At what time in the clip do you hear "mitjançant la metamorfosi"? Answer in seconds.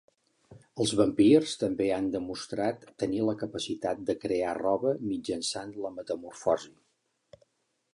5.15-6.77